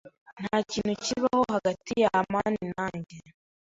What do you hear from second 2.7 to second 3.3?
na njye.